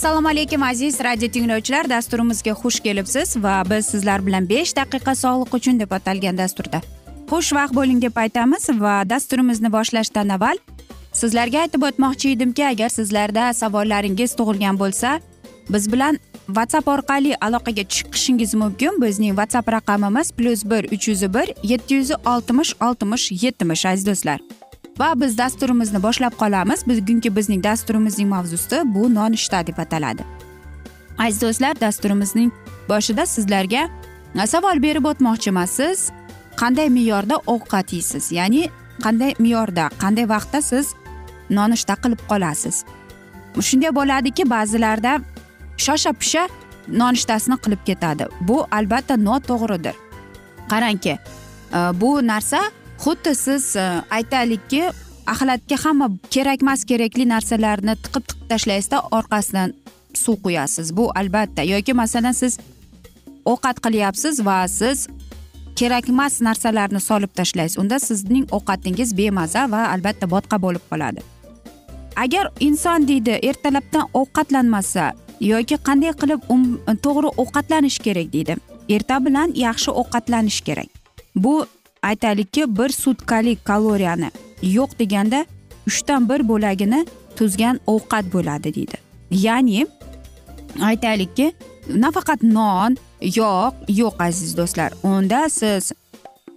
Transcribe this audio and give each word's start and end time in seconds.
assalomu 0.00 0.28
alaykum 0.28 0.62
aziz 0.62 1.00
radio 1.04 1.28
tinglovchilar. 1.28 1.88
Dasturimizga 1.88 2.50
xush 2.50 2.80
kelibsiz 2.80 3.36
va 3.36 3.62
biz 3.70 3.86
sizlar 3.86 4.26
bilan 4.26 4.46
besh 4.48 4.72
daqiqa 4.76 5.12
sog'liq 5.14 5.56
uchun 5.58 5.80
deb 5.80 5.90
atalgan 5.92 6.38
dasturda. 6.38 6.80
Xushvaqt 7.30 7.74
bo'ling 7.78 8.00
deb 8.02 8.16
aytamiz 8.16 8.64
va 8.84 8.94
dasturimizni 9.10 9.72
boshlashdan 9.72 10.32
avval 10.36 10.56
sizlarga 11.20 11.60
aytib 11.64 11.84
o'tmoqchi 11.88 12.32
edimki 12.36 12.64
agar 12.68 12.88
sizlarda 12.88 13.52
savollaringiz 13.60 14.32
tug'ilgan 14.38 14.80
bo'lsa 14.82 15.20
biz 15.68 15.92
bilan 15.92 16.18
whatsapp 16.46 16.88
orqali 16.94 17.36
aloqaga 17.48 17.84
chiqishingiz 17.94 18.54
mumkin. 18.62 18.96
Bizning 19.04 19.36
whatsapp 19.40 19.68
raqamimiz 19.76 20.32
plyus 20.32 20.64
bir 20.70 20.82
uch 20.94 21.08
yuz 21.08 21.22
bir 21.34 21.46
yetti 21.72 21.94
yuz 22.00 22.10
oltmish 22.24 22.72
oltmish 22.88 23.24
yetmish 23.44 23.86
aziz 23.92 24.06
do'stlar. 24.06 24.40
Va 25.00 25.14
biz 25.20 25.38
dasturimizni 25.38 26.02
boshlab 26.02 26.34
qolamiz. 26.42 26.84
Bugungi 26.86 27.36
bizning 27.36 27.64
dasturimizning 27.64 28.28
mavzusi 28.28 28.82
bu 28.84 29.14
nonushta 29.14 29.66
deb 29.66 29.78
ataladi. 29.78 30.24
Aziz 31.18 31.40
do'stlar 31.42 31.80
dasturimizning 31.80 32.52
boshida 32.88 33.26
sizlarga 33.26 33.88
e, 34.42 34.46
savol 34.46 34.82
berib 34.82 35.04
o'tmoqchiman 35.10 35.68
siz 35.78 36.10
qanday 36.60 36.88
me'yorda 36.96 37.36
ovqat 37.54 37.92
yeysiz? 37.92 38.32
Ya'ni 38.32 38.62
qanday 39.04 39.34
me'yorda 39.38 39.88
qanday 40.02 40.28
vaqtda 40.34 40.60
siz 40.70 40.94
nonushta 41.50 41.94
qilib 42.02 42.20
qolasiz? 42.30 42.84
Shunday 43.68 43.92
bo'ladiki 43.98 44.50
ba'zilarda 44.50 45.12
shosha 45.86 46.12
pisha 46.20 46.42
nonushtasini 47.00 47.56
qilib 47.64 47.82
ketadi. 47.88 48.24
Bu 48.48 48.56
albatta 48.78 49.14
noto'g'ridir. 49.28 49.94
Qarangki 50.72 51.14
e, 51.14 51.78
bu 52.00 52.10
narsa 52.32 52.60
xuddi 53.04 53.34
siz 53.34 53.76
e, 53.76 53.86
aytaylikki 54.10 54.82
axlatga 55.32 55.76
hamma 55.84 56.08
kerakmas 56.34 56.84
kerakli 56.90 57.24
narsalarni 57.28 57.94
tiqib 58.04 58.24
tiqib 58.28 58.48
tashlaysizda 58.52 58.98
orqasidan 59.18 59.74
suv 60.14 60.36
quyasiz. 60.44 60.96
Bu 60.96 61.10
albatta. 61.14 61.62
Yoki 61.62 61.92
masalan 62.02 62.32
siz 62.32 62.58
ovqat 63.44 63.80
qilyapsiz 63.84 64.44
va 64.46 64.68
siz 64.68 65.08
kerakmas 65.76 66.40
narsalarni 66.40 67.00
solib 67.00 67.32
tashlaysiz. 67.38 67.78
Unda 67.78 67.98
sizning 67.98 68.46
ovqatingiz 68.56 69.16
bemaza 69.16 69.70
va 69.70 69.82
albatta 69.94 70.30
botqa 70.30 70.62
bo'lib 70.64 70.84
qoladi. 70.90 71.24
Agar 72.16 72.52
inson 72.60 73.08
deydi 73.08 73.38
ertalabdan 73.50 74.08
ovqatlanmasa 74.20 75.12
yoki 75.40 75.76
qanday 75.88 76.12
qilib 76.20 76.40
um, 76.52 76.64
to'g'ri 77.04 77.28
ovqatlanish 77.42 77.98
kerak 78.06 78.32
deydi 78.32 78.56
erta 78.96 79.24
bilan 79.24 79.52
yaxshi 79.66 79.90
ovqatlanish 79.90 80.60
kerak. 80.66 80.88
Bu 81.34 81.54
aytaylikki 82.02 82.78
bir 82.78 82.88
sutkalik 82.88 83.64
kaloriyani 83.64 84.30
yo'q 84.62 84.98
deganda 84.98 85.46
uchdan 85.86 86.28
bir 86.28 86.48
bo'lagini 86.48 87.06
tuzgan 87.36 87.80
ovqat 87.86 88.32
bo'ladi 88.32 88.74
deydi. 88.74 88.96
Ya'ni 89.30 89.86
aytaylikki 90.80 91.52
nafaqat 91.88 92.42
non 92.42 92.96
yog' 93.20 93.74
yo'q 93.88 94.14
aziz 94.18 94.56
do'stlar. 94.56 94.92
Unda 95.02 95.48
siz 95.48 95.92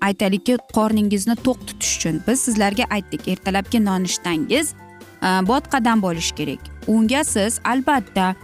aytaylikki 0.02 0.58
qorningizni 0.74 1.36
to'q 1.36 1.60
tutish 1.68 1.98
uchun 1.98 2.22
biz 2.28 2.40
sizlarga 2.40 2.86
aytdik 2.90 3.28
ertalabki 3.28 3.86
nonushtangiz 3.86 4.74
e, 4.74 5.28
botqadan 5.50 6.02
bo'lishi 6.02 6.36
kerak. 6.36 6.62
Unga 6.88 7.24
siz 7.24 7.60
albatta 7.64 8.36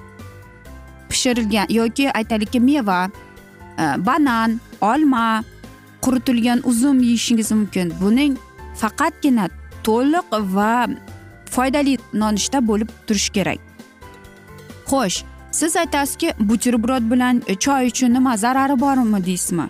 pishirilgan 1.10 1.68
yoki 1.70 2.12
aytaylikki 2.12 2.60
meva 2.60 3.02
e, 3.08 3.86
banan 4.06 4.60
olma 4.82 5.44
quritilgan 6.02 6.62
uzum 6.64 7.00
yeyishingiz 7.00 7.52
mumkin. 7.52 7.94
Buning 8.02 8.38
faqatgina 8.82 9.50
to'liq 9.84 10.28
va 10.56 10.88
foydali 11.56 11.98
nonushta 12.14 12.68
bo'lib 12.68 12.90
turishi 13.08 13.32
kerak. 13.32 13.60
Xo'sh 14.90 15.24
siz 15.52 15.76
aytasizki 15.76 16.34
buterbrod 16.40 17.12
bilan 17.12 17.42
choy 17.66 17.88
uchun 17.88 18.14
nima 18.14 18.38
zarari 18.38 18.80
bormi 18.80 19.26
deysizmi? 19.26 19.68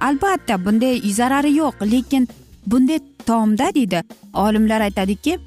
Albatta 0.00 0.64
bunday 0.64 1.00
zarari 1.18 1.52
yo'q 1.56 1.74
lekin 1.92 2.28
bunday 2.66 2.98
taomda 3.26 3.74
deydi 3.74 4.02
olimlar 4.34 4.80
aytadiki 4.80 5.38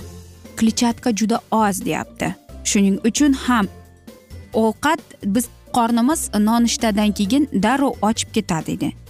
kletchatka 0.58 1.16
juda 1.16 1.40
oz 1.52 1.86
deyapti. 1.86 2.36
Shuning 2.64 2.98
uchun 3.10 3.34
ham 3.34 3.68
ovqat 4.54 5.02
biz 5.24 5.46
qornimiz 5.74 6.22
nonushtadan 6.40 7.12
keyin 7.12 7.50
darrov 7.64 7.94
ochib 8.02 8.30
ketadi 8.34 8.68
deydi. 8.68 9.05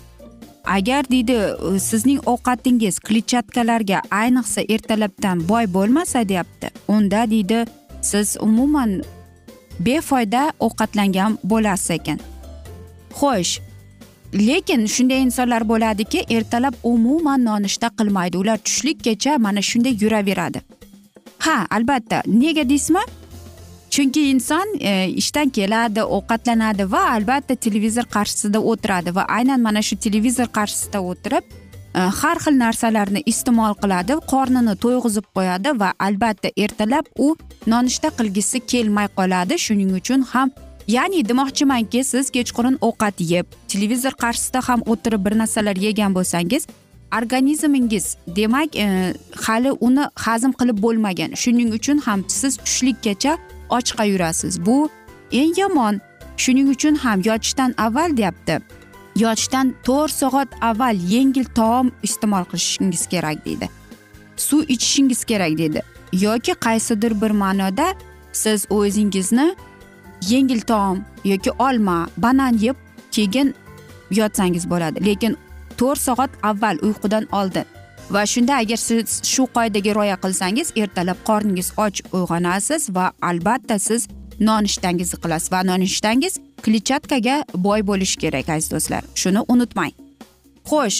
Agar 0.66 1.10
deydi 1.10 1.32
e, 1.76 1.80
sizning 1.80 2.20
ovqatingiz 2.26 3.00
kletchatkalarga 3.00 4.02
ayniqsa 4.12 4.62
ertalabdan 4.70 5.48
boy 5.50 5.66
bo'lmasa 5.74 6.30
deyapti. 6.30 6.72
Unda 6.88 7.30
deydi 7.32 7.66
siz 8.02 8.38
umuman 8.42 9.02
befoyda 9.80 10.54
ovqatlangan 10.60 11.38
bo'lasiz 11.44 11.92
ekan. 11.92 12.20
Xo'sh 13.20 13.60
lekin 14.34 14.86
shunday 14.86 15.22
insonlar 15.22 15.70
bo'ladiki 15.70 16.26
ertalab 16.30 16.74
umuman 16.84 17.46
nonushta 17.46 17.90
qilmaydi. 17.98 18.38
Ular 18.38 18.58
tushlikkacha 18.58 19.38
mana 19.38 19.62
shunday 19.62 19.98
yuraveradi. 20.02 20.62
Ha 21.40 21.68
albatta 21.70 22.24
nega 22.28 22.70
deysizmi? 22.70 23.00
Chunki 23.96 24.30
inson 24.30 24.68
e, 24.80 25.10
ishdan 25.22 25.50
keladi 25.50 26.02
ovqatlanadi 26.18 26.92
va 26.92 27.02
albatta 27.12 27.56
televizor 27.56 28.04
qarshisida 28.16 28.60
o'tiradi 28.72 29.16
va 29.16 29.24
aynan 29.38 29.62
mana 29.68 29.82
shu 29.88 29.96
televizor 30.06 30.50
qarshisida 30.58 31.00
o'tirib 31.12 31.46
e, 32.00 32.02
har 32.20 32.38
xil 32.44 32.60
narsalarni 32.64 33.22
iste'mol 33.32 33.78
qiladi 33.84 34.18
qornini 34.34 34.76
to'yg'izib 34.84 35.30
qo'yadi 35.38 35.74
va 35.82 35.94
albatta 36.08 36.52
ertalab 36.66 37.06
u 37.26 37.30
nonushta 37.74 38.12
qilgisi 38.20 38.60
kelmay 38.72 39.08
qoladi. 39.18 39.60
Shuning 39.66 39.96
uchun 40.00 40.28
ham 40.34 40.52
ya'ni 40.96 41.24
demoqchimanki 41.32 42.04
siz 42.12 42.26
kechqurun 42.36 42.76
ovqat 42.88 43.26
yeb 43.34 43.46
televizor 43.72 44.14
qarshisida 44.24 44.68
ham 44.68 44.88
o'tirib 44.92 45.26
bir 45.26 45.40
narsalar 45.42 45.76
yegan 45.88 46.12
bo'lsangiz 46.18 46.68
organizmingiz 47.18 48.06
demak 48.28 48.76
e, 48.76 49.14
hali 49.46 49.72
uni 49.88 50.04
hazm 50.16 50.52
qilib 50.60 50.78
bo'lmagan. 50.86 51.30
Shuning 51.44 51.70
uchun 51.80 51.98
ham 52.08 52.20
siz 52.28 52.58
tushlikkacha 52.66 53.38
ochqa 53.70 54.04
yurasiz. 54.04 54.66
Bu 54.66 54.90
eng 55.32 55.58
yomon. 55.58 56.02
Shuning 56.38 56.70
uchun 56.70 56.96
ham 56.96 57.22
yotishdan 57.26 57.74
avval 57.78 58.18
deyapti. 58.18 58.60
Yotishdan 59.16 59.74
to'rt 59.84 60.12
soat 60.12 60.48
avval 60.62 60.96
yengil 60.96 61.46
taom 61.46 61.92
iste'mol 62.04 62.44
qilishingiz 62.52 63.08
kerak 63.08 63.46
deydi. 63.46 63.70
Suv 64.38 64.62
ichishingiz 64.68 65.24
kerak 65.24 65.58
deydi. 65.58 65.82
Yoki 66.14 66.52
qaysidir 66.52 67.22
bir 67.22 67.32
ma'noda 67.32 67.88
siz 68.32 68.68
o'zingizni 68.70 69.56
yengil 70.22 70.62
taom 70.62 71.06
yoki 71.24 71.52
olma 71.52 72.08
banan 72.18 72.58
yeb 72.58 72.76
keyin 73.12 73.56
yotsangiz 74.12 74.70
bo'ladi. 74.70 75.06
Lekin 75.06 75.38
to'rt 75.78 76.00
soat 76.00 76.30
avval 76.44 76.78
uyqudan 76.82 77.28
oldin 77.32 77.66
va 78.10 78.26
shunda 78.26 78.58
agar 78.62 78.78
siz 78.78 79.22
shu 79.24 79.48
qoidaga 79.56 79.92
rioya 79.98 80.18
qilsangiz 80.24 80.72
ertalab 80.84 81.18
qorningiz 81.30 81.72
och 81.78 81.96
uyg'onasiz 82.18 82.90
va 82.96 83.12
albatta 83.22 83.80
siz 83.80 84.08
nonushtangizni 84.40 85.18
qilasiz 85.24 85.52
va 85.52 85.64
nonushtangiz 85.64 86.34
kletchatkaga 86.66 87.36
boy 87.68 87.82
bo'lishi 87.90 88.18
kerak 88.24 88.50
aziz 88.50 88.72
do'stlar. 88.74 89.04
Shuni 89.22 89.42
unutmang. 89.54 89.94
Xo'sh 90.70 91.00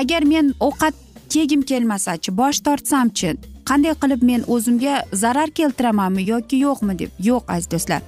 agar 0.00 0.22
men 0.32 0.54
ovqat 0.60 0.94
yegim 1.34 1.62
kelmasachi 1.70 2.36
bosh 2.40 2.60
tortsamchi 2.66 3.30
qanday 3.68 3.94
qilib 4.02 4.22
men 4.30 4.44
o'zimga 4.54 4.94
zarar 5.22 5.50
keltiramanmi 5.58 6.22
yoki 6.32 6.56
yo'qmi 6.66 6.98
deb? 6.98 7.10
Yo'q 7.28 7.44
aziz 7.54 7.70
do'stlar. 7.72 8.02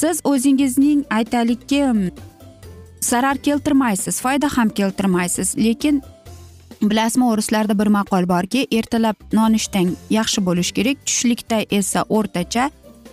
Siz 0.00 0.20
o'zingizning 0.24 1.04
aytaylikki 1.18 1.80
zarar 3.00 3.36
keltirmaysiz 3.36 4.20
foyda 4.24 4.48
ham 4.56 4.68
keltirmaysiz 4.68 5.56
lekin 5.56 6.02
bilasizmi 6.90 7.24
o'rislarda 7.24 7.78
bir 7.78 7.86
maqol 7.86 8.28
borki 8.28 8.66
ertalab 8.70 9.16
nonushtang 9.32 9.90
yaxshi 10.10 10.46
bo'lishi 10.46 10.74
kerak 10.78 11.06
tushlikda 11.06 11.58
esa 11.70 12.04
o'rtacha 12.08 12.70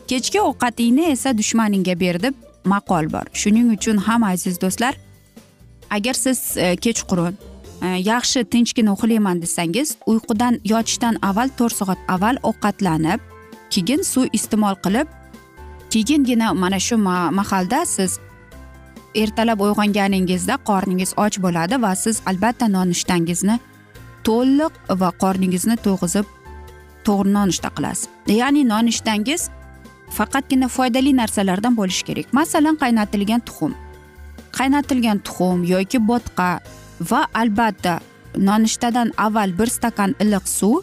kechki 0.07 0.41
ovqatingni 0.41 1.05
esa 1.11 1.37
dushmaningga 1.37 1.99
ber 1.99 2.21
deb 2.21 2.33
maqol 2.65 3.11
bor. 3.13 3.25
Shuning 3.33 3.71
uchun 3.75 3.97
ham 3.97 4.23
aziz 4.23 4.61
do'stlar 4.61 4.95
agar 5.89 6.13
siz 6.13 6.57
e, 6.57 6.75
kechqurun 6.75 7.37
e, 7.81 7.87
yaxshi 8.11 8.43
tinchgina 8.43 8.91
uxlayman 8.93 9.41
desangiz 9.41 9.97
uyqudan 10.05 10.59
yotishdan 10.71 11.15
avval 11.29 11.49
to'rt 11.57 11.75
soat 11.79 11.99
avval 12.07 12.37
ovqatlanib 12.43 13.19
keyin 13.73 14.01
suv 14.11 14.25
iste'mol 14.33 14.75
qilib 14.85 15.07
keyingina 15.93 16.53
mana 16.53 16.79
shu 16.79 16.97
mahalda 17.39 17.85
siz 17.85 18.19
ertalab 19.15 19.59
uyg'onganingizda 19.61 20.55
qorningiz 20.69 21.13
och 21.17 21.35
bo'ladi 21.43 21.81
va 21.81 21.95
siz 21.95 22.21
albatta 22.25 22.67
nonushtangizni 22.67 23.59
to'liq 24.23 24.73
va 25.01 25.09
qorningizni 25.23 25.75
to'yg'izib 25.85 26.25
to'g'ri 27.05 27.33
nonushta 27.37 27.69
qilasiz. 27.77 28.07
Ya'ni 28.27 28.61
nonushtangiz 28.73 29.41
faqatgina 30.17 30.67
foydali 30.67 31.11
narsalardan 31.21 31.73
bo'lishi 31.79 32.03
kerak. 32.09 32.27
Masalan 32.39 32.75
qaynatilgan 32.83 33.41
tuxum. 33.47 33.73
Qaynatilgan 34.57 35.17
tuxum 35.27 35.59
yoki 35.73 35.99
bo'tqa 36.09 36.49
va 37.11 37.21
albatta 37.41 37.99
nonushtadan 38.37 39.13
avval 39.17 39.51
bir 39.59 39.67
stakan 39.67 40.15
iliq 40.23 40.45
suv 40.47 40.75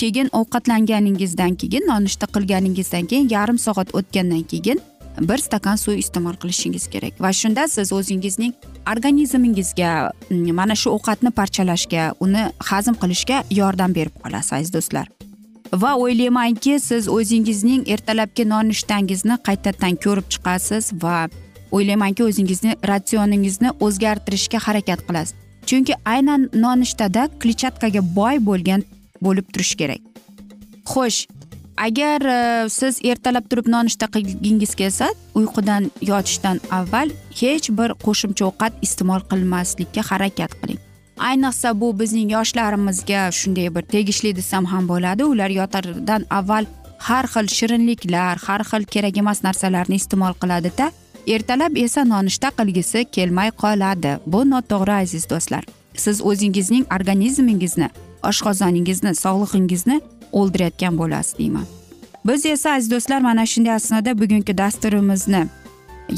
keyin 0.00 0.28
ovqatlanganingizdan 0.40 1.52
keyin 1.60 1.84
nonushta 1.90 2.26
qilganingizdan 2.34 3.04
keyin 3.10 3.28
yarim 3.36 3.58
soat 3.66 3.88
o'tgandan 3.98 4.42
keyin 4.52 4.78
bir 5.18 5.38
stakan 5.38 5.76
suv 5.76 5.98
iste'mol 5.98 6.36
qilishingiz 6.42 6.86
kerak. 6.90 7.20
Va 7.20 7.32
shunda 7.32 7.68
siz 7.68 7.92
o'zingizning 7.92 8.52
organizmingizga 8.92 10.12
mm, 10.30 10.52
mana 10.52 10.74
shu 10.74 10.90
ovqatni 10.90 11.30
parchalashga 11.30 12.12
uni 12.20 12.44
hazm 12.58 12.94
qilishga 13.02 13.42
yordam 13.50 13.94
berib 13.94 14.14
qolasiz 14.22 14.52
aziz 14.52 14.72
do'stlar. 14.76 15.06
Va 15.72 15.94
o'ylaymanki 15.94 16.80
siz 16.80 17.08
o'zingizning 17.08 17.88
ertalabki 17.94 18.48
nonushtangizni 18.48 19.36
qaytadan 19.48 19.98
ko'rib 20.04 20.26
chiqasiz 20.34 20.92
va 21.02 21.28
o'ylaymanki 21.72 22.24
o'zingizni 22.24 22.74
ratsioningizni 22.90 23.70
o'zgartirishga 23.80 24.58
harakat 24.66 25.06
qilasiz. 25.08 25.34
Chunki 25.66 25.94
aynan 26.04 26.48
nonushtada 26.54 27.28
kletchatkaga 27.40 28.02
boy 28.16 28.40
bo'lgan 28.48 28.82
bo'lib 29.22 29.46
turishi 29.52 29.76
kerak. 29.82 30.00
Xo'sh 30.92 31.20
agar 31.86 32.20
e, 32.22 32.68
siz 32.68 33.00
ertalab 33.04 33.48
turib 33.50 33.66
nonushta 33.74 34.06
qilgingiz 34.14 34.74
kelsa 34.80 35.08
uyqudan 35.34 35.90
yotishdan 36.10 36.60
avval 36.78 37.08
hech 37.40 37.70
bir 37.78 37.96
qo'shimcha 38.04 38.44
ovqat 38.50 38.72
iste'mol 38.86 39.22
qilmaslikka 39.30 40.02
harakat 40.10 40.52
qiling. 40.60 40.80
Ayniqsa 41.28 41.72
bu 41.80 41.88
bizning 42.00 42.28
yoshlarimizga 42.36 43.22
shunday 43.40 43.68
bir 43.74 43.84
tegishli 43.94 44.36
desam 44.36 44.64
ham 44.72 44.88
bo'ladi. 44.92 45.24
Ular 45.32 45.50
yotardan 45.60 46.22
avval 46.38 46.64
har 47.08 47.24
xil 47.32 47.46
shirinliklar 47.56 48.36
har 48.46 48.62
xil 48.70 48.84
kerak 48.94 49.16
emas 49.22 49.44
narsalarni 49.46 49.96
iste'mol 50.00 50.34
qiladida 50.42 50.86
ertalab 51.34 51.76
esa 51.86 52.04
nonushta 52.12 52.48
qilgisi 52.58 53.04
kelmay 53.16 53.50
qoladi. 53.62 54.12
Bu 54.32 54.40
noto'g'ri 54.52 54.94
aziz 55.02 55.24
do'stlar. 55.32 55.64
Siz 56.04 56.16
o'zingizning 56.30 56.84
organizmingizni 56.96 57.88
oshqozoningizni 58.30 59.12
sog'lig'ingizni 59.24 60.00
o'ldirayotgan 60.32 60.98
bo'lasiz 60.98 61.38
deyman. 61.38 61.66
Biz 62.26 62.46
esa 62.46 62.74
aziz 62.74 62.90
do'stlar 62.90 63.20
mana 63.20 63.46
shunday 63.46 63.74
asnoda 63.74 64.18
bugungi 64.18 64.58
dasturimizni 64.58 65.46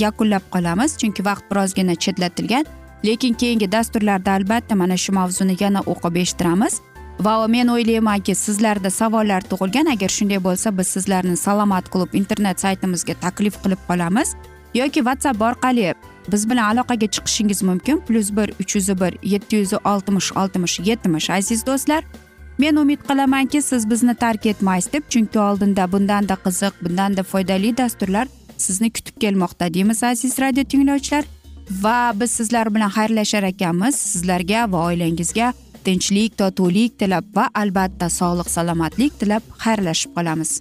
yakunlab 0.05 0.45
qolamiz 0.55 0.97
chunki 1.01 1.25
vaqt 1.25 1.45
birozgina 1.51 1.95
chetlatilgan 1.95 2.65
lekin 3.05 3.35
keyingi 3.35 3.73
dasturlarda 3.73 4.33
albatta 4.33 4.75
mana 4.75 4.97
shu 4.97 5.13
mavzuni 5.13 5.57
yana 5.61 5.81
o'qib 5.81 6.17
eshittiramiz. 6.17 6.81
Va 7.21 7.47
men 7.49 7.69
o'ylaymanki 7.69 8.35
sizlarda 8.35 8.91
savollar 8.91 9.43
tug'ilgan 9.51 9.87
agar 9.95 10.09
shunday 10.09 10.41
bo'lsa 10.45 10.79
biz 10.79 10.87
sizlarni 10.87 11.37
salomat 11.37 11.91
klub 11.93 12.15
internet 12.15 12.61
saytimizga 12.61 13.15
taklif 13.15 13.55
qilib 13.63 13.79
qolamiz. 13.89 14.35
Yoki 14.75 15.01
whatsapp 15.07 15.43
orqali 15.43 15.95
biz 16.33 16.51
bilan 16.51 16.75
aloqaga 16.75 17.07
chiqishingiz 17.07 17.63
mumkin 17.63 18.03
plyus 18.07 18.31
bir 18.37 18.49
uch 18.61 18.77
yuz 18.77 18.89
bir 19.01 19.13
yetti 19.23 19.57
yuz 19.57 19.73
oltmish 19.85 20.33
oltmish 20.37 20.81
yetmish 20.81 21.31
aziz 21.31 21.67
do'stlar. 21.67 22.05
Men 22.59 22.77
umid 22.77 23.01
qilamanki 23.09 23.63
siz 23.63 23.91
bizni 23.91 24.15
tark 24.15 24.47
etmaysiz 24.47 24.93
deb 24.93 25.09
chunki 25.09 25.39
oldinda 25.39 25.93
bundanda 25.93 26.37
qiziq 26.45 26.75
bundanda 26.85 27.23
foydali 27.23 27.77
dasturlar 27.77 28.29
sizni 28.63 28.91
kutib 28.97 29.17
kelmoqda 29.21 29.75
deymiz 29.75 30.03
aziz 30.05 30.39
radio 30.41 30.65
tinglovchilar. 30.65 31.25
Va 31.83 32.13
biz 32.21 32.31
sizlar 32.31 32.75
bilan 32.75 32.91
xayrlashar 32.91 33.43
ekanmiz. 33.43 33.97
Sizlarga 34.13 34.67
va 34.73 34.87
oilangizga 34.91 35.53
tinchlik 35.85 36.37
totuvlik 36.39 36.99
tilab 36.99 37.25
va 37.37 37.49
albatta 37.55 38.11
sog'lik 38.19 38.51
salomatlik 38.51 39.19
tilab 39.21 39.43
xayrlashib 39.65 40.15
qolamiz. 40.19 40.61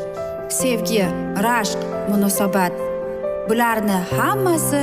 sevgi 0.51 1.05
rashq 1.43 1.79
munosabat. 2.09 2.71
Bularni 3.49 3.97
hammasi 4.17 4.81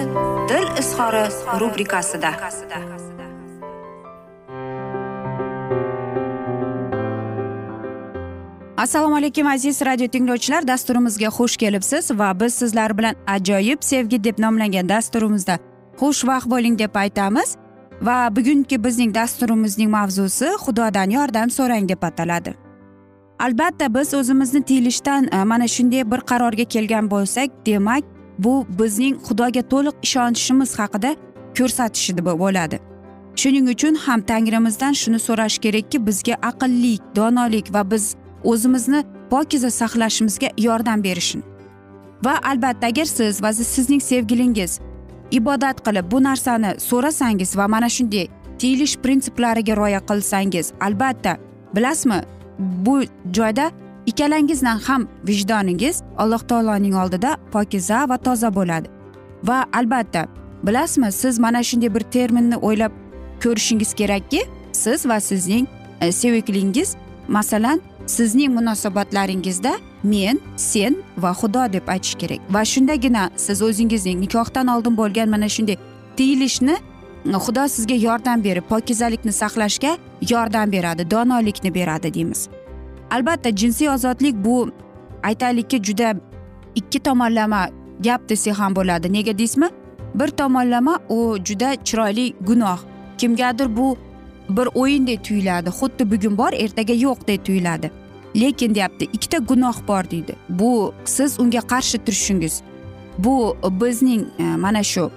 dil 0.48 0.66
izhori 0.80 1.24
rubrikasida. 1.60 2.30
Assalomu 8.76 9.16
alaykum 9.16 9.46
aziz 9.46 9.82
radio 9.82 10.08
tinglovchilar. 10.08 10.68
Dasturimizga 10.68 11.26
xush 11.26 11.56
kelibsiz 11.56 12.10
va 12.10 12.40
biz 12.40 12.54
sizlar 12.54 12.98
bilan 12.98 13.14
ajoyib 13.26 13.82
sevgi 13.82 14.24
deb 14.24 14.38
nomlangan 14.38 14.88
dasturimizda 14.88 15.58
xushvaqt 16.00 16.50
bo'ling 16.50 16.78
deb 16.78 16.94
aytamiz. 16.94 17.56
Va 18.02 18.36
bugungi 18.36 18.84
bizning 18.84 19.14
dasturimizning 19.14 19.90
mavzusi 19.90 20.48
xudodan 20.64 21.10
yordam 21.10 21.50
so'rang 21.50 21.88
deb 21.88 22.02
ataladi. 22.02 22.67
Albatta 23.38 23.94
biz 23.94 24.14
o'zimizni 24.14 24.62
tiyilishdan 24.62 25.28
e, 25.32 25.44
mana 25.44 25.68
shunday 25.68 26.10
bir 26.10 26.20
qarorga 26.30 26.64
kelgan 26.64 27.10
bo'lsak 27.10 27.50
demak 27.66 28.04
bu 28.38 28.66
bizning 28.78 29.16
xudoga 29.26 29.62
to'liq 29.72 29.96
ishonishimiz 30.02 30.78
haqida 30.78 31.16
ko'rsatishi 31.58 32.12
bo'ladi. 32.26 32.78
Shuning 33.40 33.68
uchun 33.74 33.94
ham 33.94 34.20
tangrimizdan 34.20 34.92
shuni 34.92 35.18
so'rash 35.18 35.58
kerakki 35.64 36.06
bizga 36.06 36.34
aqllik 36.50 37.02
donolik 37.16 37.66
va 37.74 37.90
biz 37.90 38.04
o'zimizni 38.44 39.04
pokiza 39.30 39.70
saqlashimizga 39.70 40.48
yordam 40.58 41.04
berishin 41.04 41.42
va 42.24 42.34
albatta 42.50 42.86
agar 42.86 43.04
siz 43.04 43.42
va 43.42 43.52
sizning 43.52 44.02
sevgilingiz 44.02 44.80
ibodat 45.30 45.84
qilib 45.86 46.10
bu 46.12 46.22
narsani 46.22 46.70
so'rasangiz 46.88 47.56
va 47.56 47.68
mana 47.68 47.88
shunday 47.88 48.26
tiyilish 48.58 48.96
prinsiplariga 48.96 49.76
rioya 49.76 50.00
qilsangiz 50.10 50.72
albatta 50.80 51.36
bilasizmi 51.74 52.20
bu 52.58 53.02
joyda 53.32 53.70
ikkalangizdan 54.06 54.78
ham 54.78 55.08
vijdoningiz 55.26 56.02
alloh 56.18 56.38
taoloning 56.38 56.94
oldida 56.94 57.36
pokiza 57.52 58.08
va 58.08 58.16
toza 58.16 58.54
bo'ladi. 58.54 58.88
Va 59.44 59.66
albatta 59.72 60.26
bilasizmi 60.62 61.12
siz 61.12 61.38
mana 61.38 61.62
shunday 61.62 61.94
bir 61.94 62.00
terminni 62.00 62.56
o'ylab 62.56 62.92
ko'rishingiz 63.42 63.94
kerakki 63.94 64.40
siz 64.72 65.06
va 65.06 65.20
sizning 65.20 65.68
e, 66.00 66.12
seviklingiz 66.12 66.96
masalan 67.28 67.80
sizning 68.06 68.54
munosabatlaringizda 68.54 69.72
men 70.02 70.40
sen 70.56 70.96
va 71.18 71.30
xudo 71.30 71.72
deb 71.72 71.88
aytish 71.88 72.14
kerak. 72.14 72.40
Va 72.50 72.64
shundagina 72.64 73.30
siz 73.36 73.62
o'zingizning 73.62 74.20
nikohdan 74.20 74.66
oldin 74.66 74.96
bo'lgan 74.96 75.28
mana 75.28 75.48
shunday 75.48 75.76
tiyilishni 76.16 76.76
xudo 77.24 77.68
sizga 77.68 77.94
yordam 77.94 78.44
berib 78.44 78.64
pokizalikni 78.68 79.32
saqlashga 79.32 79.98
yordam 80.30 80.72
beradi 80.72 81.10
donolikni 81.10 81.74
beradi 81.74 82.14
deymiz. 82.14 82.48
Albatta 83.10 83.56
jinsiy 83.56 83.90
ozodlik 83.90 84.34
bu 84.44 84.70
aytaylikki 85.22 85.82
juda 85.82 86.14
ikki 86.74 86.98
tomonlama 86.98 87.68
gap 88.00 88.28
desak 88.28 88.58
ham 88.58 88.76
bo'ladi. 88.76 89.12
Nega 89.12 89.38
deysizmi? 89.38 89.68
Bir 90.14 90.28
tomonlama 90.28 90.98
u 91.08 91.36
juda 91.44 91.76
chiroyli 91.84 92.34
gunoh. 92.40 92.78
Kimgadir 93.18 93.76
bu 93.76 93.96
bir 94.48 94.68
o'yindek 94.74 95.24
tuyuladi 95.24 95.68
xuddi 95.68 96.10
bugun 96.10 96.38
bor 96.38 96.52
ertaga 96.52 96.92
yo'qdek 96.92 97.44
tuyuladi. 97.44 97.90
Lekin 98.36 98.74
deyapti 98.74 99.04
ikkita 99.04 99.38
gunoh 99.38 99.76
bor 99.88 100.10
deydi. 100.10 100.36
Bu 100.48 100.94
siz 101.04 101.40
unga 101.40 101.60
qarshi 101.60 101.98
turishingiz. 101.98 102.62
Bu 103.18 103.56
bizning 103.80 104.26
e, 104.38 104.42
mana 104.42 104.82
shu 104.82 105.10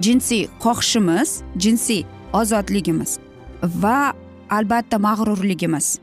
jinsiy 0.00 0.48
xohishimiz 0.60 1.42
jinsiy 1.56 2.04
ozodligimiz 2.32 3.18
va 3.62 4.12
albatta 4.50 4.98
mag'rurligimiz. 4.98 5.98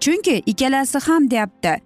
Chunki 0.00 0.42
ikkalasi 0.46 0.98
ham 0.98 1.30
deyapti 1.30 1.68
e, 1.68 1.80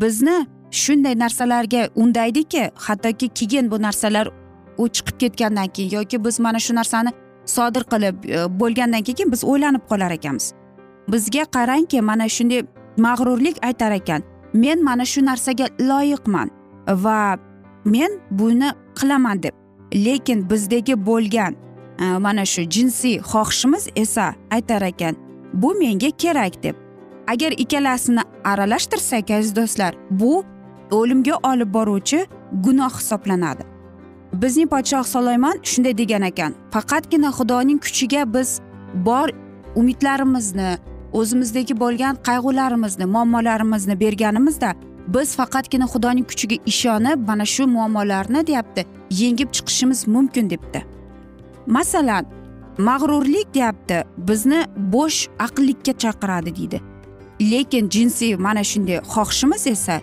bizni 0.00 0.46
shunday 0.70 1.18
narsalarga 1.18 1.88
undaydiki 1.94 2.70
hattoki 2.74 3.28
keyin 3.28 3.70
bu 3.70 3.82
narsalar 3.82 4.28
u 4.78 4.88
chiqib 4.88 5.18
ketgandan 5.18 5.68
keyin 5.68 5.90
yoki 5.90 6.24
biz 6.24 6.40
mana 6.40 6.58
shu 6.58 6.74
narsani 6.74 7.12
sodir 7.46 7.84
qilib 7.92 8.24
e, 8.24 8.60
bo'lgandan 8.60 9.02
keyin 9.02 9.32
biz 9.32 9.44
o'ylanib 9.44 9.88
qolar 9.88 10.10
ekanmiz. 10.10 10.52
Bizga 11.08 11.44
qarangki 11.44 12.00
mana 12.00 12.28
shunday 12.28 12.62
mag'rurlik 12.96 13.56
aytar 13.64 13.92
ekan 13.92 14.22
men 14.54 14.84
mana 14.84 15.04
shu 15.04 15.26
narsaga 15.26 15.66
loyiqman 15.80 16.50
va 16.86 17.38
men 17.84 18.10
buni 18.30 18.70
qilaman 19.00 19.42
deb 19.42 19.63
lekin 19.94 20.50
bizdagi 20.50 21.06
bo'lgan 21.06 21.56
e, 22.00 22.18
mana 22.18 22.44
shu 22.44 22.62
jinsiy 22.62 23.18
xohishimiz 23.18 23.88
esa 23.96 24.34
aytar 24.50 24.82
ekan 24.82 25.16
bu 25.52 25.74
menga 25.74 26.10
kerak 26.10 26.62
deb. 26.62 26.74
Agar 27.26 27.52
ikkalasini 27.52 28.20
aralashtirsak 28.44 29.30
aziz 29.30 29.56
do'stlar 29.56 29.94
bu 30.10 30.44
o'limga 30.90 31.34
olib 31.42 31.74
boruvchi 31.74 32.26
gunoh 32.52 32.94
hisoblanadi. 32.98 33.62
Bizning 34.32 34.68
podshoh 34.68 35.04
soloymon 35.04 35.56
shunday 35.62 35.98
degan 35.98 36.22
ekan 36.22 36.54
faqatgina 36.70 37.30
xudoning 37.38 37.78
kuchiga 37.84 38.34
biz 38.34 38.60
bor 38.94 39.28
umidlarimizni 39.76 40.78
o'zimizdagi 41.12 41.80
bo'lgan 41.80 42.18
qayg'ularimizni 42.28 43.06
muammolarimizni 43.14 44.00
berganimizda 44.00 44.74
biz 45.14 45.36
faqatgina 45.36 45.86
xudoning 45.92 46.26
kuchiga 46.30 46.56
ishonib 46.66 47.28
mana 47.28 47.44
shu 47.44 47.66
muammolarni 47.66 48.46
deyapti. 48.46 48.86
Yengib 49.20 49.48
chiqishimiz 49.52 50.06
mumkin 50.14 50.50
debdi. 50.50 50.80
Masalan 51.66 52.24
mag'rurlik 52.78 53.54
deyapti 53.54 54.04
bizni 54.28 54.60
bo'sh 54.94 55.28
aqllikka 55.38 55.92
chaqiradi 56.02 56.56
deydi. 56.56 56.80
Lekin 57.50 57.88
jinsiy 57.94 58.36
mana 58.36 58.64
shunday 58.70 58.98
xohishimiz 59.12 59.66
esa 59.66 60.00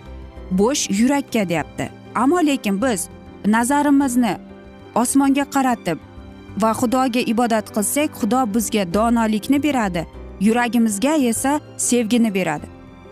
bo'sh 0.52 0.90
yurakka 1.00 1.50
deyapti. 1.50 1.90
Ammo 2.16 2.40
lekin 2.46 2.82
biz 2.82 3.08
nazarimizni 3.46 4.34
osmonga 4.96 5.46
qaratib 5.56 5.98
va 6.62 6.72
xudoga 6.80 7.22
ibodat 7.34 7.68
qilsak 7.76 8.10
xudo 8.20 8.42
bizga 8.54 8.84
donolikni 8.94 9.64
beradi 9.64 10.08
yuragimizga 10.42 11.14
esa 11.32 11.60
sevgini 11.78 12.34
beradi. 12.34 12.68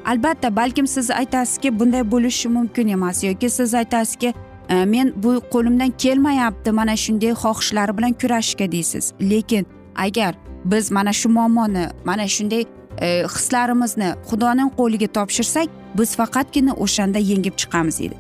Albatta 0.06 0.56
balkim 0.56 0.88
siz 0.88 1.12
aytasizki 1.12 1.80
bunday 1.80 2.12
bo'lishi 2.12 2.48
mumkin 2.50 2.88
emas 2.88 3.24
yoki 3.24 3.50
siz 3.50 3.74
aytasizki 3.74 4.34
E, 4.70 4.86
men 4.86 5.14
bu 5.24 5.42
qo'limdan 5.54 5.92
kelmayapti 6.04 6.72
mana 6.72 6.96
shunday 6.96 7.34
xohishlar 7.44 7.98
bilan 7.98 8.14
kurashishga 8.14 8.72
deysiz. 8.72 9.14
Lekin 9.22 9.66
agar 9.96 10.36
biz 10.66 10.92
mana 10.92 11.14
shu 11.14 11.30
muammoni 11.30 11.90
mana 12.06 12.28
shunday 12.28 12.66
e, 13.02 13.24
hislarimizni 13.24 14.14
xudoning 14.30 14.72
qo'liga 14.78 15.08
topshirsak 15.08 15.68
biz 15.98 16.16
faqatgina 16.16 16.74
o'shanda 16.74 17.20
yengib 17.20 17.56
chiqamiz 17.62 18.00
deydi 18.00 18.16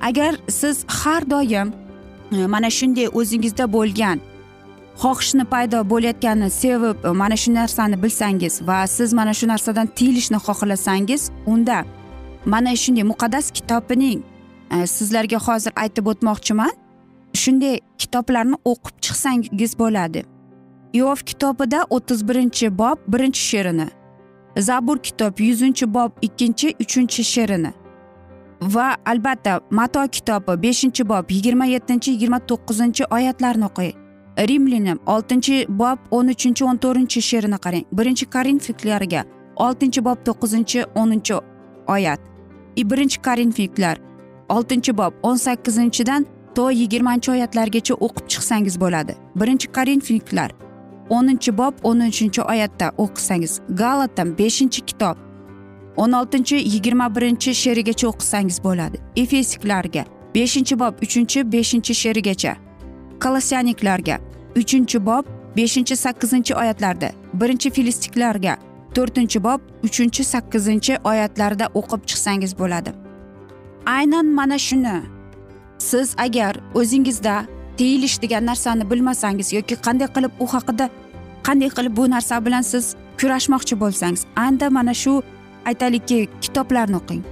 agar 0.00 0.32
siz 0.48 0.84
har 0.88 1.30
doim 1.30 1.72
e, 2.32 2.46
mana 2.46 2.70
shunday 2.70 3.08
o'zingizda 3.18 3.72
bo'lgan 3.76 4.18
xohishni 5.02 5.44
paydo 5.44 5.78
bo'layotganini 5.92 6.50
sevib 6.50 7.04
e, 7.04 7.10
mana 7.22 7.36
shu 7.42 7.54
narsani 7.54 8.02
bilsangiz 8.02 8.54
va 8.68 8.86
siz 8.86 9.12
mana 9.12 9.34
shu 9.34 9.46
narsadan 9.48 9.86
tiyilishni 9.86 10.38
xohlasangiz 10.46 11.30
unda 11.46 11.84
mana 12.44 12.76
shunday 12.82 13.04
muqaddas 13.12 13.46
kitobining 13.56 14.18
Э, 14.70 14.86
sizlarga 14.86 15.38
hozir 15.38 15.72
aytib 15.76 16.06
o'tmoqchiman. 16.06 16.72
Shunday 17.34 17.80
kitoblarni 17.98 18.56
o'qib 18.64 18.94
chiqsangiz 19.04 19.78
bo'ladi. 19.78 20.24
Iov 20.92 21.16
kitobida 21.30 21.84
o'ttiz 21.90 22.28
birinchi 22.28 22.78
bob 22.78 22.98
birinchi 23.12 23.42
she'rini 23.50 23.88
zabur 24.58 24.98
kitob 24.98 25.40
yuzinchi 25.40 25.94
bob 25.94 26.12
ikkinchi 26.22 26.74
uchinchi 26.80 27.24
she'rini 27.24 27.72
va 28.62 28.96
albatta 29.06 29.60
mato 29.70 30.08
kitobi 30.08 30.62
beshinchi 30.62 31.08
bob 31.08 31.30
yigirma 31.30 31.66
yettinchi 31.66 32.10
yigirma 32.10 32.38
to'qqizinchi 32.38 33.04
oyatlarni 33.10 33.64
o'qing. 33.64 33.94
Rimlini 34.48 34.94
oltinchi 35.06 35.66
bob 35.68 35.98
o'n 36.10 36.28
uchinchi 36.34 36.64
o'n 36.64 36.76
to'rtinchi 36.84 37.20
she'rini 37.28 37.58
qarang. 37.64 37.84
Birinchi 37.92 38.26
korinfiklarga 38.34 39.24
oltinchi 39.56 40.04
bob 40.04 40.18
to'qqizinchi 40.26 40.84
o'ninchi 40.94 41.34
oyat. 41.94 42.20
Birinchi 42.90 43.22
korinfiklar 43.22 43.96
oltinchi 44.48 44.96
bob 44.96 45.12
o'n 45.22 45.36
sakkizinchidan 45.36 46.26
to 46.54 46.70
yigirmanchi 46.70 47.30
oyatlargacha 47.30 47.94
o'qib 47.94 48.28
chiqsangiz 48.28 48.80
bo'ladi. 48.80 49.12
Birinchi 49.40 49.72
korinfiklar 49.72 50.50
o'ninchi 51.10 51.58
bob 51.58 51.74
o'n 51.82 52.00
uchinchi 52.00 52.42
oyatda 52.42 52.92
o'qisangiz. 52.98 53.60
Galatan 53.68 54.38
beshinchi 54.38 54.80
kitob 54.86 55.16
o'n 55.96 56.12
oltinchi 56.12 56.56
yigirma 56.56 57.14
birinchi 57.16 57.54
she'rigacha 57.54 58.06
o'qisangiz 58.08 58.58
bo'ladi. 58.64 58.96
Efesiklarga 59.16 60.04
beshinchi 60.34 60.78
bob 60.78 60.94
uchinchi 61.02 61.52
beshinchi 61.52 61.94
she'rigacha. 61.94 62.56
Kolosyaniklarga 63.22 64.18
uchinchi 64.56 65.06
bob 65.06 65.24
beshinchi 65.56 65.96
sakkizinchi 65.96 66.54
oyatlarda. 66.54 67.08
Birinchi 67.40 67.70
filistiklarga 67.70 68.56
to'rtinchi 68.94 69.44
bob 69.44 69.60
uchinchi 69.84 70.24
sakkizinchi 70.24 70.98
oyatlarda 71.04 71.66
o'qib 71.74 72.00
chiqsangiz 72.08 72.58
bo'ladi. 72.58 73.07
Aynan 73.88 74.26
mana 74.26 74.58
shuni. 74.58 75.02
Siz 75.78 76.14
agar 76.18 76.54
o'zingizda 76.74 77.46
tiyilish 77.76 78.22
degan 78.22 78.46
narsani 78.46 78.90
bilmasangiz 78.90 79.52
yoki 79.52 79.74
qanday 79.86 80.08
qilib 80.14 80.32
u 80.44 80.46
haqida 80.54 80.86
qanday 81.46 81.70
qilib 81.76 81.96
bu 81.96 82.04
narsa 82.14 82.36
bilan 82.46 82.64
siz 82.72 82.84
kurashmoqchi 83.20 83.74
bo'lsangiz 83.82 84.22
anda 84.46 84.66
mana 84.76 84.94
shu 85.02 85.14
aytaylikki 85.68 86.18
kitoblarni 86.44 86.96
o'qing. 87.00 87.22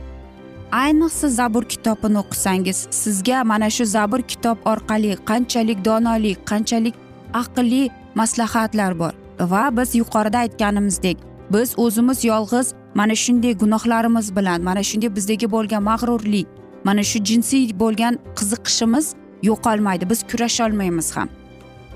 Ayniqsa 0.82 1.28
zabur 1.38 1.64
kitobini 1.72 2.18
o'qisangiz 2.22 2.78
sizga 3.02 3.38
mana 3.52 3.68
shu 3.76 3.84
zabur 3.96 4.22
kitob 4.32 4.58
orqali 4.72 5.12
qanchalik 5.30 5.78
donolik 5.88 6.38
qanchalik 6.50 6.94
aqlli 7.42 7.82
maslahatlar 8.20 8.92
bor. 9.00 9.14
Va 9.52 9.64
biz 9.76 9.90
yuqorida 10.00 10.38
aytganimizdek 10.44 11.16
biz 11.52 11.78
o'zimiz 11.78 12.24
yolg'iz 12.24 12.74
mana 12.94 13.14
shunday 13.14 13.58
gunohlarimiz 13.58 14.36
bilan 14.36 14.62
mana 14.62 14.82
shunday 14.82 15.16
bizdagi 15.16 15.50
bo'lgan 15.54 15.82
mag'rurlik 15.82 16.46
mana 16.84 17.02
shu 17.10 17.18
jinsiy 17.24 17.78
bo'lgan 17.82 18.18
qiziqishimiz 18.38 19.14
yo'qolmaydi 19.42 20.10
biz 20.10 20.20
kurasholmaymiz 20.30 21.16
ham. 21.16 21.28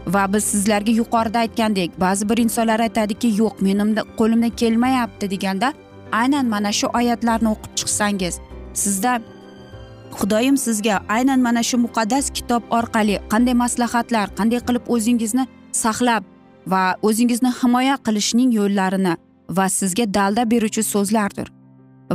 Va 0.07 0.33
biz 0.33 0.45
sizlarga 0.45 0.93
yuqorida 0.93 1.39
aytgandek 1.39 2.01
ba'zi 2.01 2.29
bir 2.29 2.39
insonlar 2.39 2.81
aytadiki 2.81 3.29
yo'q 3.41 3.55
menimda 3.61 4.03
qo'limdan 4.19 4.51
kelmayapti 4.61 5.31
deganda 5.31 5.73
aynan 6.13 6.47
mana 6.47 6.73
shu 6.73 6.87
oyatlarni 6.99 7.49
o'qib 7.55 7.73
chiqsangiz 7.79 8.35
sizda 8.83 9.13
xudoyim 10.19 10.57
sizga 10.67 10.97
aynan 11.09 11.41
mana 11.41 11.63
shu 11.63 11.77
muqaddas 11.87 12.31
kitob 12.37 12.63
orqali 12.79 13.17
qanday 13.33 13.55
maslahatlar 13.65 14.27
qanday 14.39 14.61
qilib 14.69 14.85
o'zingizni 14.95 15.45
saqlab 15.83 16.23
va 16.73 16.83
o'zingizni 17.09 17.51
himoya 17.61 17.97
qilishning 18.07 18.51
yo'llarini 18.59 19.15
va 19.57 19.69
sizga 19.69 20.15
dalda 20.15 20.51
beruvchi 20.51 20.83
so'zlardir. 20.83 21.49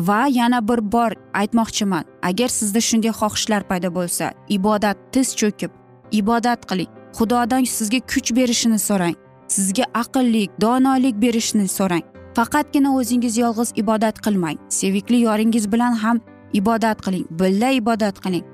Va 0.08 0.28
yana 0.28 0.68
bir 0.68 0.80
bor 0.92 1.12
aytmoqchiman 1.34 2.04
agar 2.30 2.50
sizda 2.60 2.82
shunday 2.88 3.14
xohishlar 3.20 3.62
paydo 3.70 3.90
bo'lsa 3.98 4.26
ibodat 4.58 4.98
tiz 5.14 5.28
cho'kib 5.40 5.72
ibodat 6.12 6.62
qiling. 6.70 6.92
Xudodan 7.18 7.64
sizga 7.78 8.00
kuch 8.12 8.30
berishini 8.38 8.80
so'rang 8.80 9.16
sizga 9.48 9.86
aqllik 10.02 10.50
donolik 10.62 11.16
berishini 11.22 11.68
so'rang. 11.68 12.04
Faqatgina 12.38 12.90
o'zingiz 13.00 13.38
yolg'iz 13.44 13.70
ibodat 13.82 14.18
qilmang 14.26 14.58
sevikli 14.80 15.18
yoringiz 15.28 15.66
bilan 15.74 15.94
ham 16.04 16.18
ibodat 16.60 16.98
qiling 17.06 17.26
birga 17.40 17.70
ibodat 17.82 18.16
qiling. 18.24 18.46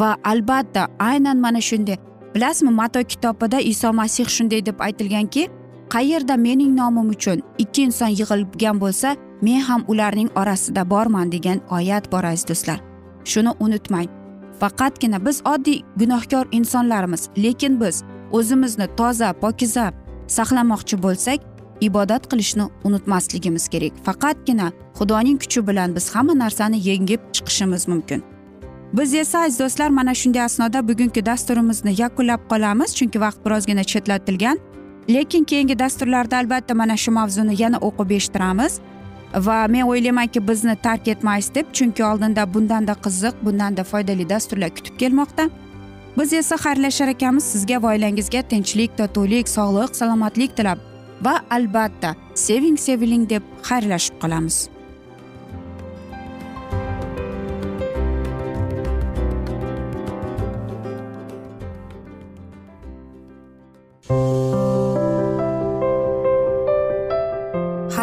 Va 0.00 0.10
albatta 0.24 0.82
aynan 0.98 1.38
mana 1.44 1.60
shunday 1.68 1.96
bilasizmi 2.34 2.70
mato 2.80 3.00
kitobida 3.02 3.58
iso 3.72 3.92
masih 3.92 4.26
shunday 4.36 4.66
deb 4.66 4.76
aytilganki 4.86 5.48
qayerda 5.94 6.36
mening 6.36 6.72
nomim 6.76 7.08
uchun 7.16 7.42
ikki 7.58 7.82
inson 7.88 8.12
yig'ilgan 8.20 8.80
bo'lsa 8.84 9.16
men 9.42 9.60
ham 9.68 9.84
ularning 9.88 10.30
orasida 10.40 10.90
borman 10.90 11.32
degan 11.32 11.58
oyat 11.76 12.12
bor 12.12 12.24
aziz 12.24 12.48
do'stlar. 12.48 12.78
Shuni 13.24 13.52
unutmang. 13.64 14.08
Faqatgina 14.60 15.18
biz 15.26 15.42
oddiy 15.52 15.80
gunohkor 16.00 16.46
insonlarmiz 16.52 17.22
lekin 17.44 17.80
biz 17.80 18.02
o'zimizni 18.32 18.86
toza 18.96 19.32
pokiza 19.42 19.86
saqlamoqchi 20.36 20.96
bo'lsak 21.04 21.38
ibodat 21.80 22.24
qilishni 22.30 22.64
unutmasligimiz 22.84 23.68
kerak. 23.68 23.92
Faqatgina 24.06 24.72
xudoning 24.98 25.38
kuchi 25.42 25.66
bilan 25.68 25.94
biz 25.96 26.14
hamma 26.14 26.34
narsani 26.38 26.78
yengib 26.88 27.20
chiqishimiz 27.34 27.88
mumkin. 27.88 28.22
Biz 28.92 29.14
esa 29.14 29.38
aziz 29.38 29.60
do'stlar 29.60 29.90
mana 29.90 30.14
shunday 30.14 30.42
asnoda 30.42 30.88
bugungi 30.88 31.26
dasturimizni 31.26 31.92
yakunlab 32.02 32.40
qolamiz 32.50 32.90
chunki 32.98 33.20
vaqt 33.20 33.40
birozgina 33.44 33.84
chetlatilgan. 33.84 34.58
Lekin 35.08 35.44
keyingi 35.44 35.78
dasturlarda 35.78 36.36
albatta 36.36 36.74
mana 36.74 36.96
shu 36.96 37.10
mavzuni 37.10 37.62
yana 37.62 37.78
o'qib 37.78 38.10
eshittiramiz. 38.10 38.80
Va 39.34 39.66
men 39.68 39.86
o'ylaymanki 39.86 40.48
bizni 40.48 40.76
tark 40.82 41.08
etmaysiz 41.08 41.54
deb 41.54 41.66
chunki 41.72 42.04
oldinda 42.04 42.54
bundanda 42.54 42.92
qiziq 42.92 43.34
bundanda 43.42 43.84
foydali 43.84 44.28
dasturlar 44.28 44.70
kutib 44.70 44.98
kelmoqda. 44.98 45.50
Biz 46.18 46.32
esa 46.32 46.56
xayrlashar 46.56 47.08
ekanmiz. 47.08 47.44
Sizga 47.44 47.82
va 47.82 47.94
oilangizga 47.94 48.42
tinchlik 48.42 48.98
totuvlik 48.98 49.48
sog'lik 49.48 49.96
salomatlik 49.96 50.56
tilab 50.56 50.78
va 51.24 51.40
albatta 51.50 52.16
seving 52.34 52.78
seviling 52.78 53.30
deb 53.30 53.42
xayrlashib 53.62 54.20
qolamiz. 54.22 54.68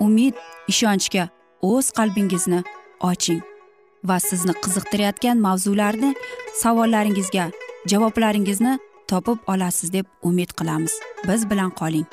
umid 0.00 0.34
ishonchga 0.68 1.28
o'z 1.62 1.90
qalbingizni 1.98 2.60
oching 3.10 3.42
va 4.08 4.16
sizni 4.28 4.54
qiziqtirayotgan 4.64 5.38
mavzularni 5.46 6.10
savollaringizga 6.62 7.46
javoblaringizni 7.92 8.78
topib 9.08 9.38
olasiz 9.46 9.92
deb 9.92 10.06
umid 10.22 10.50
qilamiz. 10.58 10.92
Biz 11.28 11.50
bilan 11.50 11.70
qoling. 11.70 12.06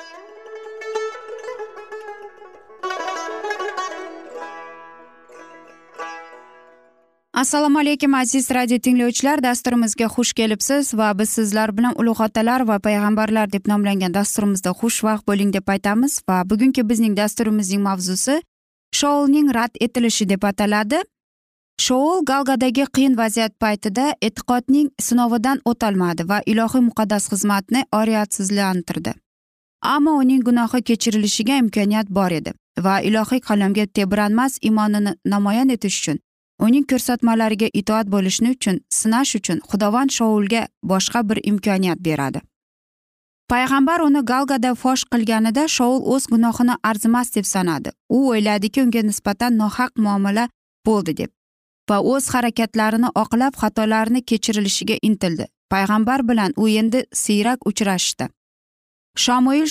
Assalomu 7.42 7.78
alaykum 7.78 8.14
aziz 8.14 8.50
radio 8.50 8.78
tinglovchilar. 8.78 9.42
Dasturimizga 9.42 10.06
xush 10.14 10.32
kelibsiz 10.38 10.94
va 10.94 11.08
biz 11.18 11.30
sizlar 11.38 11.72
bilan 11.76 11.94
ulug' 12.00 12.22
otalar 12.26 12.62
va 12.68 12.76
payg'ambarlar 12.86 13.50
deb 13.54 13.66
nomlangan 13.70 14.14
dasturimizda 14.14 14.70
xushvaqt 14.80 15.26
bo'ling 15.30 15.50
deb 15.56 15.72
aytamiz. 15.74 16.20
Va 16.28 16.36
bugungi 16.50 16.82
bizning 16.90 17.16
dasturimizning 17.16 17.82
mavzusi 17.88 18.36
shoulning 18.98 19.50
rad 19.56 19.74
etilishi 19.80 20.28
deb 20.28 20.42
ataladi. 20.50 21.02
Shoul 21.84 22.24
galgadagi 22.30 22.86
qiyin 22.94 23.18
vaziyat 23.22 23.58
paytida 23.64 24.06
e'tiqodning 24.26 24.88
sinovidan 25.08 25.58
o'tolmadi 25.64 26.28
va 26.30 26.38
ilohiy 26.46 26.82
muqaddas 26.88 27.24
xizmatni 27.32 27.80
oriyatsizlantirdi 28.00 29.12
ammo 29.94 30.12
uning 30.22 30.42
gunohi 30.48 30.82
kechirilishiga 30.88 31.54
imkoniyat 31.62 32.08
bor 32.18 32.32
edi 32.40 32.52
va 32.86 33.00
ilohiy 33.08 33.40
qalamga 33.48 33.86
tebranmas 33.96 34.58
imonini 34.70 35.12
namoyon 35.32 35.74
etish 35.76 35.98
uchun 36.02 36.18
uning 36.66 36.86
ko'rsatmalariga 36.90 37.68
itoat 37.80 38.06
bo'lishni 38.14 38.54
uchun 38.56 38.80
sinash 39.00 39.34
uchun 39.38 39.58
xudovand 39.70 40.10
shoulga 40.18 40.62
boshqa 40.92 41.20
bir 41.28 41.38
imkoniyat 41.50 41.98
beradi. 42.08 42.40
Payg'ambar 43.52 44.00
uni 44.08 44.22
galgada 44.32 44.74
fosh 44.82 45.04
qilganida 45.12 45.64
shoul 45.76 46.00
o'z 46.14 46.26
gunohini 46.32 46.74
arzimas 46.90 47.34
deb 47.36 47.46
sanadi. 47.54 47.90
U 48.16 48.18
o'yladiki 48.32 48.82
unga 48.84 49.02
nisbatan 49.08 49.58
nohaq 49.62 49.92
muomala 50.04 50.44
bo'ldi 50.86 51.16
deb 51.20 51.30
va 51.90 51.98
o'z 52.12 52.28
harakatlarini 52.34 53.10
oqlab 53.22 53.58
xatolarini 53.62 54.20
kechirilishiga 54.30 54.96
intildi. 55.08 55.46
Payg'ambar 55.72 56.28
bilan 56.28 56.52
u 56.56 56.68
endi 56.68 57.04
siyrak 57.24 57.68
uchrashdi. 57.70 58.28
Shamoil 59.24 59.66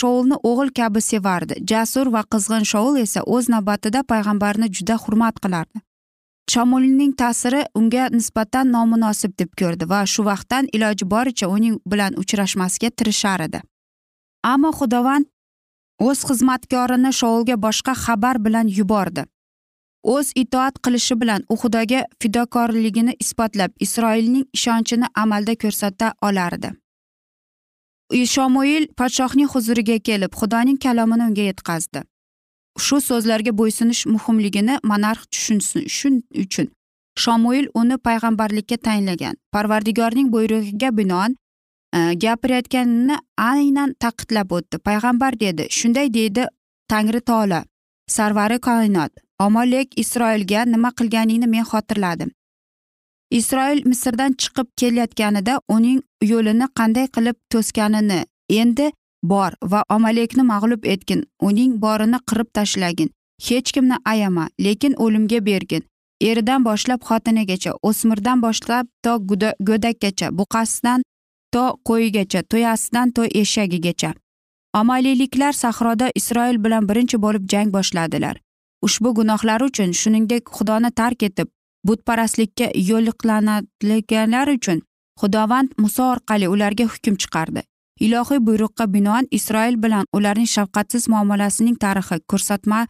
shoulni 0.00 0.36
o'g'il 0.50 0.70
kabi 0.78 1.00
sevardi. 1.10 1.54
Jasur 1.70 2.06
va 2.14 2.22
qizg'in 2.32 2.64
shoul 2.72 2.96
esa 3.06 3.20
o'z 3.34 3.48
navbatida 3.54 4.00
payg'ambarni 4.12 4.68
juda 4.76 4.96
hurmat 5.04 5.36
qilardi. 5.44 5.78
Shamolning 6.52 7.12
ta'siri 7.20 7.62
unga 7.78 8.08
nisbatan 8.16 8.72
nomunosib 8.76 9.32
deb 9.40 9.50
ko'rdi 9.60 9.88
va 9.92 10.00
shu 10.14 10.24
vaqtdan 10.30 10.68
iloji 10.76 11.08
boricha 11.14 11.48
uning 11.56 11.78
bilan 11.90 12.18
uchrashmasga 12.22 12.90
tirishar 12.98 13.40
edi. 13.46 13.60
Ammo 14.52 14.70
xudovand 14.78 15.26
o'z 16.08 16.24
xizmatkorini 16.28 17.12
shoulga 17.20 17.56
boshqa 17.66 17.94
xabar 18.04 18.36
bilan 18.46 18.68
yubordi. 18.78 19.24
O'z 20.14 20.32
itoat 20.42 20.80
qilishi 20.84 21.14
bilan 21.20 21.44
u 21.52 21.56
xudoga 21.62 22.00
fidokorligini 22.22 23.16
isbotlab 23.24 23.72
isroilning 23.86 24.46
ishonchini 24.56 25.06
amalda 25.22 25.54
ko'rsata 25.62 26.12
olardi. 26.28 26.70
Shomoil 28.32 28.84
podshohning 28.98 29.48
huzuriga 29.54 29.96
kelib 30.08 30.32
xudoning 30.40 30.78
kalomini 30.84 31.24
unga 31.28 31.46
yetkazdi. 31.50 32.02
Shu 32.78 33.00
so'zlarga 33.00 33.52
bo'ysunish 33.58 34.06
muhimligini 34.06 34.78
monarx 34.82 35.26
tushunsin 35.32 35.88
shuning 35.88 36.22
uchun. 36.44 36.68
Shomuil 37.18 37.66
uni 37.74 37.96
payg'ambarlikka 38.06 38.76
tayinlagan. 38.76 39.34
Parvardigorning 39.52 40.32
buyrug'iga 40.32 40.96
binoan 40.96 41.36
e, 41.96 42.14
gapirayotganini 42.14 43.16
aynan 43.36 43.94
taqidlab 44.00 44.50
o'tdi. 44.50 44.78
Payg'ambar 44.78 45.40
dedi 45.40 45.66
shunday 45.70 46.14
deydi 46.14 46.46
tangri 46.88 47.20
taolo 47.20 47.60
sarvari 48.06 48.58
koinot. 48.58 49.12
Omolek 49.40 49.98
isroilga 49.98 50.64
nima 50.64 50.90
qilganingni 50.98 51.46
men 51.46 51.64
xotirladim. 51.64 52.30
Isroil 53.30 53.80
misrdan 53.84 54.32
chiqib 54.32 54.66
kelayotganida 54.80 55.60
uning 55.68 56.02
yo'lini 56.22 56.66
qanday 56.78 57.06
qilib 57.16 57.36
to'sganini 57.52 58.20
endi 58.48 58.92
bor 59.30 59.52
va 59.72 59.80
amalekni 59.96 60.42
mag'lub 60.52 60.82
etgin. 60.94 61.24
Uning 61.48 61.72
borini 61.84 62.18
qirib 62.28 62.48
tashlagin. 62.56 63.10
Hech 63.46 63.72
kimni 63.74 63.96
ayama 64.12 64.48
lekin 64.64 64.94
o'limga 65.04 65.40
bergin. 65.46 65.82
Eridan 66.20 66.64
boshlab 66.64 67.00
xotinigacha 67.08 67.72
o'smirdan 67.88 68.42
boshlab 68.42 68.86
to 69.04 69.12
go'dakkacha 69.68 70.28
buqasidan 70.38 71.02
to 71.52 71.64
qo'yigacha 71.88 72.40
to'yasidan 72.50 73.12
to 73.16 73.22
eshagigacha. 73.40 74.14
Omaliliklar 74.80 75.52
sahroda 75.52 76.06
isroil 76.14 76.64
bilan 76.64 76.88
birinchi 76.88 77.16
bo'lib 77.24 77.44
jang 77.52 77.68
boshladilar. 77.76 78.36
Ushbu 78.86 79.14
gunohlari 79.18 79.64
uchun 79.70 79.92
shuningdek 80.00 80.42
xudoni 80.56 80.90
tark 81.00 81.22
etib 81.28 81.48
butparastlikka 81.88 82.66
yo'liqlanadiganlar 82.90 84.48
uchun 84.56 84.82
xudovand 85.20 85.70
muso 85.78 86.04
orqali 86.14 86.48
ularga 86.54 86.84
hukm 86.94 87.14
chiqardi. 87.22 87.62
Ilohiy 88.00 88.40
buyruqqa 88.46 88.92
binoan 88.94 89.26
isroil 89.30 89.82
bilan 89.82 90.04
ularning 90.12 90.50
shafqatsiz 90.56 91.08
muomalasining 91.08 91.76
tarixi 91.84 92.20
ko'rsatmasi 92.30 92.88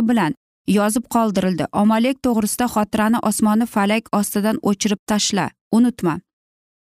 e, 0.00 0.08
bilan 0.08 0.34
yozib 0.66 1.04
qoldirildi. 1.14 1.66
Omalek 1.72 2.22
to'g'risida 2.22 2.66
xotirani 2.74 3.18
osmoni 3.28 3.66
falak 3.66 4.08
ostidan 4.12 4.58
o'chirib 4.62 5.00
tashla. 5.06 5.50
Unutma. 5.72 6.20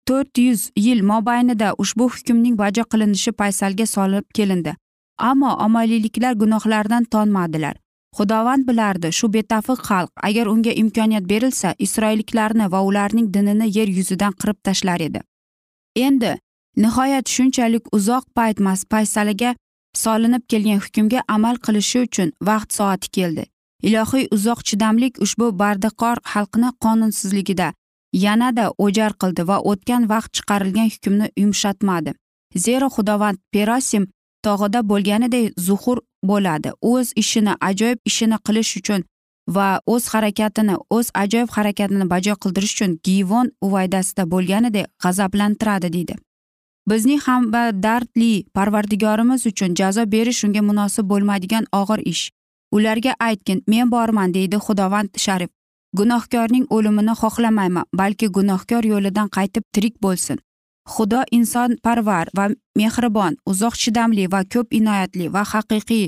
To'rt 0.08 0.38
yuz 0.38 0.70
yil 0.76 1.02
mobaynida 1.02 1.74
ushbu 1.78 2.08
hukmning 2.14 2.56
bajo 2.58 2.84
qilinishi 2.92 3.32
paysalga 3.32 3.86
solib 3.86 4.24
kelindi. 4.34 4.74
Ammo 5.18 5.50
omaliyliklar 5.66 6.34
gunohlaridan 6.34 7.04
tonmadilar. 7.04 7.76
Xudovand 8.16 8.66
bilardi 8.68 9.12
shu 9.18 9.28
betafiq 9.32 9.80
xalq 9.88 10.10
agar 10.28 10.46
unga 10.46 10.72
imkoniyat 10.82 11.28
berilsa 11.32 11.74
isroilliklarni 11.78 12.66
va 12.72 12.80
ularning 12.88 13.28
dinini 13.34 13.70
yer 13.78 13.88
yuzidan 13.88 14.32
qirib 14.32 14.58
tashlar 14.66 15.00
edi. 15.00 15.20
Endi 15.96 16.32
nihoyat 16.76 17.28
shunchalik 17.28 17.84
uzoq 17.96 18.24
paytmas 18.36 18.84
paysaliga 18.84 19.54
solinib 19.94 20.42
kelgan 20.48 20.80
hukmga 20.84 21.20
amal 21.28 21.56
qilishi 21.66 21.98
uchun 22.06 22.32
vaqt 22.48 22.72
soati 22.78 23.08
keldi. 23.16 23.44
Ilohiy 23.82 24.28
uzoq 24.36 24.60
chidamlik 24.68 25.14
ushbu 25.24 25.46
bardiqor 25.62 26.16
xalqni 26.32 26.70
qonunsizligida 26.84 27.68
yanada 28.12 28.64
o'jar 28.84 29.12
qildi 29.20 29.42
va 29.50 29.56
o'tgan 29.70 30.02
vaqt 30.12 30.30
chiqarilgan 30.36 30.88
hukmni 30.94 31.26
yumshatmadi. 31.42 32.14
Zero 32.64 32.86
xudovand 32.96 33.38
perosim 33.52 34.04
tog'ida 34.44 34.80
bo'lganiday 34.90 35.46
zuhur 35.66 35.98
bo'ladi. 36.30 36.70
O'z 36.92 37.12
ishini 37.22 37.54
ajoyib 37.68 37.98
ishini 38.10 38.38
qilish 38.46 38.72
uchun 38.80 39.00
va 39.56 39.68
o'z 39.86 40.04
harakatini 40.14 40.76
o'z 40.96 41.06
ajoyib 41.22 41.50
harakatini 41.56 42.06
bajo 42.14 42.34
qildirish 42.42 42.74
uchun 42.76 42.98
givon 43.08 43.46
uvaydasida 43.66 44.30
bo'lganiday 44.34 44.84
g'azablantiradi 45.02 45.92
deydi. 45.96 46.14
Bizning 46.90 47.20
hambadardli 47.20 48.44
parvardigorimiz 48.54 49.46
uchun 49.46 49.74
jazo 49.74 50.04
berish 50.14 50.44
unga 50.44 50.62
munosib 50.62 51.06
bo'lmaydigan 51.12 51.64
og'ir 51.80 52.00
ish. 52.12 52.30
Ularga 52.76 53.12
aytgin 53.20 53.62
men 53.66 53.90
borman 53.90 54.34
deydi 54.34 54.56
xudovand 54.66 55.10
sharif. 55.24 55.50
Gunohkorning 55.98 56.66
o'limini 56.70 57.14
xohlamayman 57.22 57.84
balki 58.00 58.26
gunohkor 58.36 58.84
yo'lidan 58.92 59.28
qaytib 59.36 59.64
tirik 59.72 59.94
bo'lsin. 60.02 60.38
Xudo 60.92 61.20
insonparvar 61.30 62.28
va 62.36 62.48
mehribon 62.76 63.36
uzoq 63.46 63.74
chidamli 63.82 64.24
va 64.32 64.40
ko'p 64.52 64.68
inoyatli 64.78 65.26
va 65.34 65.42
haqiqiy 65.52 66.06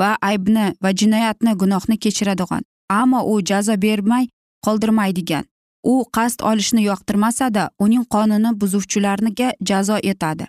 va 0.00 0.10
aybni 0.28 0.66
va 0.82 0.90
jinoyatni 1.00 1.52
gunohni 1.62 1.96
kechiradigan. 1.98 2.62
Ammo 3.00 3.20
u 3.32 3.40
jazo 3.50 3.76
bermay 3.84 4.24
qoldirmaydigan. 4.66 5.44
U 5.92 5.94
qasd 6.16 6.42
olishni 6.50 6.82
yoqtirmasada 6.90 7.70
uning 7.84 8.04
qonini 8.14 8.50
buzuvchilarga 8.60 9.48
jazo 9.70 9.98
etadi. 10.12 10.46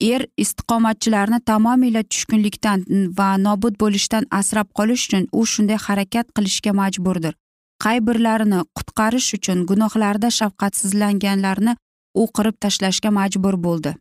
Er 0.00 0.26
istiqomatchilarni 0.42 1.40
tamomila 1.50 2.02
tushkunlikdan 2.02 2.84
va 3.18 3.28
nobud 3.46 3.74
bo'lishdan 3.82 4.28
asrab 4.40 4.68
qolish 4.78 5.04
uchun 5.08 5.24
u 5.32 5.44
shunday 5.52 5.78
harakat 5.86 6.26
qilishga 6.36 6.72
majburdir. 6.80 7.34
Qay 7.82 7.98
birlarini 8.06 8.60
qutqarish 8.76 9.34
uchun 9.38 9.66
gunohlarida 9.70 10.30
shafqatsizlanganlarni 10.38 11.74
u 12.14 12.26
qirib 12.36 12.56
tashlashga 12.64 13.10
majbur 13.18 13.58
bo'ldi. 13.66 13.92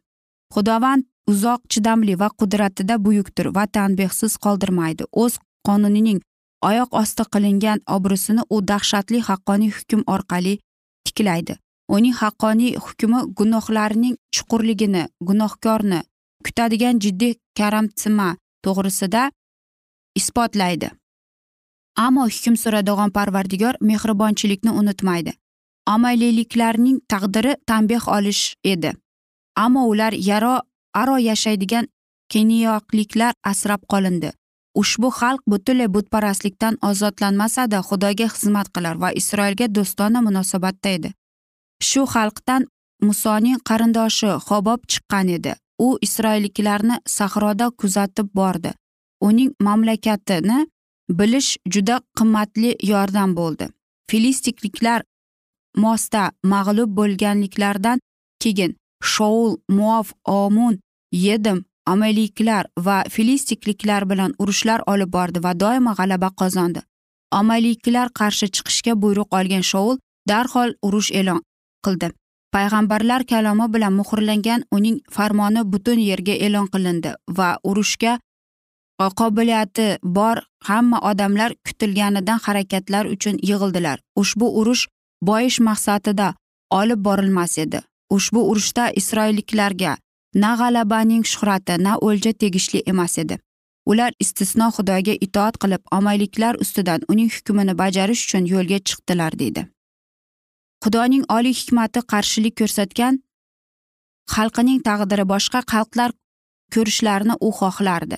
Xudovand 0.53 1.03
uzoq 1.31 1.61
chidamli 1.73 2.13
va 2.21 2.29
qudratida 2.39 2.95
buyukdir 3.05 3.51
va 3.57 3.65
tanbehsiz 3.77 4.37
qoldirmaydi. 4.45 5.03
O'z 5.23 5.39
qonunining 5.67 6.21
oyoq 6.61 6.93
osti 7.01 7.23
qilingan 7.33 7.79
obro'sini 7.95 8.43
u 8.49 8.57
dahshatli 8.67 9.19
haqqoniy 9.29 9.71
hukm 9.77 10.01
orqali 10.07 10.59
tiklaydi. 11.05 11.57
Uning 11.95 12.15
haqqoniy 12.21 12.75
hukmi 12.85 13.19
gunohlarning 13.37 14.15
chuqurligini 14.35 15.03
gunohkorni 15.27 15.99
kutadigan 16.45 16.99
jiddiy 17.03 17.33
karamsima 17.57 18.35
to'g'risida 18.63 19.31
isbotlaydi. 20.19 20.89
Ammo 22.05 22.23
hukm 22.27 22.55
so'radigan 22.63 23.09
parvardigor 23.17 23.75
mehribonchilikni 23.81 24.71
unutmaydi. 24.79 25.31
Amaliyliklarning 25.93 26.97
taqdiri 27.11 27.53
tanbeh 27.65 28.07
olish 28.07 28.55
edi. 28.63 28.91
Ammo 29.55 29.87
ular 29.91 30.13
yaro 30.13 30.55
aro 30.93 31.17
yashaydigan 31.17 31.87
keniyoqliklar 32.31 33.33
asrab 33.43 33.81
qolindi. 33.91 34.31
Ushbu 34.81 35.09
xalq 35.19 35.41
butunlay 35.51 35.89
butparastlikdan 35.95 36.75
ozodlanmasada 36.89 37.79
xudoga 37.89 38.27
xizmat 38.33 38.67
qilar 38.75 38.95
va 39.03 39.09
isroilga 39.21 39.67
do'stona 39.77 40.19
munosabatda 40.27 40.89
edi. 40.97 41.09
Shu 41.87 42.01
xalqdan 42.13 42.61
musoning 43.07 43.57
qarindoshi 43.69 44.31
hobob 44.47 44.79
chiqqan 44.91 45.27
edi. 45.37 45.53
U 45.85 45.87
isroilliklarni 46.05 46.95
sahroda 47.17 47.67
kuzatib 47.79 48.27
bordi. 48.39 48.71
Uning 49.27 49.51
mamlakatini 49.67 50.59
bilish 51.19 51.49
juda 51.73 51.95
qimmatli 52.17 52.71
yordam 52.91 53.35
bo'ldi. 53.39 53.65
Filistikliklar 54.09 54.99
mosda 55.83 56.23
mag'lub 56.53 56.91
bo'lganliklaridan 56.99 57.99
keyin 58.41 58.71
shoul 59.13 59.57
muov 59.77 60.07
omun 60.25 60.79
yedim 61.11 61.65
amaliklar 61.93 62.67
va 62.87 62.97
filistikliklar 63.15 64.05
bilan 64.11 64.35
urushlar 64.39 64.83
olib 64.93 65.11
bordi 65.17 65.43
va 65.45 65.53
doimo 65.63 65.93
g'alaba 65.99 66.29
qozondi. 66.41 66.81
Amaliklar 67.39 68.07
qarshi 68.19 68.47
chiqishga 68.55 68.93
buyruq 69.01 69.35
olgan 69.39 69.65
shoul 69.71 69.97
darhol 70.29 70.71
urush 70.87 71.11
e'lon 71.19 71.41
qildi. 71.85 72.11
Payg'ambarlar 72.55 73.25
kalomi 73.31 73.67
bilan 73.73 73.93
muhrlangan 73.99 74.63
uning 74.77 74.97
farmoni 75.15 75.61
butun 75.73 75.99
yerga 76.09 76.35
e'lon 76.45 76.67
qilindi 76.73 77.11
va 77.37 77.49
urushga 77.69 78.13
qobiliyati 79.19 79.87
bor 80.17 80.37
hamma 80.69 80.99
odamlar 81.09 81.51
kutilganidan 81.65 82.39
harakatlar 82.45 83.05
uchun 83.15 83.35
yig'ildilar. 83.49 83.97
Ushbu 84.21 84.47
urush 84.59 84.87
boyish 85.21 85.59
maqsadida 85.67 86.33
olib 86.79 86.99
borilmas 87.07 87.57
edi. 87.57 87.79
Ushbu 88.09 88.41
urushda 88.49 88.91
isroilliklarga 88.99 89.97
na 90.35 90.55
g'alabaning 90.59 91.23
shuhrati 91.31 91.77
na 91.85 91.97
o'lja 92.07 92.33
tegishli 92.33 92.81
emas 92.85 93.17
edi. 93.17 93.37
Ular 93.91 94.11
istisno 94.23 94.67
xudoga 94.75 95.15
itoat 95.25 95.55
qilib 95.63 95.81
omayliklar 95.97 96.59
ustidan 96.63 97.01
uning 97.11 97.29
hukmini 97.35 97.73
bajarish 97.81 98.23
uchun 98.27 98.45
yo'lga 98.53 98.79
chiqdilar 98.87 99.39
deydi. 99.41 99.63
Xudoning 100.83 101.23
oliy 101.37 101.55
hikmati 101.59 102.03
qarshilik 102.11 102.55
ko'rsatgan 102.59 103.23
xalqining 104.35 104.79
taqdiri 104.87 105.25
boshqa 105.33 105.63
xalqlar 105.71 106.11
ko'rishlarini 106.73 107.35
u 107.47 107.49
xohlardi. 107.59 108.17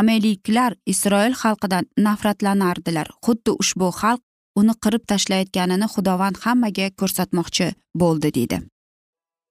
Ameliklar 0.00 0.72
isroil 0.92 1.34
xalqidan 1.42 1.84
nafratlanardilar. 2.06 3.08
Xuddi 3.24 3.50
ushbu 3.62 3.88
xalq 4.00 4.22
uni 4.60 4.74
qirib 4.84 5.04
tashlayotganini 5.10 5.88
xudovand 5.94 6.36
hammaga 6.44 6.86
ko'rsatmoqchi 7.00 7.66
bo'ldi 8.00 8.28
deydi. 8.36 8.58